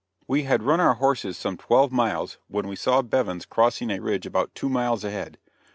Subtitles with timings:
[0.27, 4.25] We had run our horses some twelve miles when we saw Bevins crossing a ridge
[4.25, 5.37] about two miles ahead.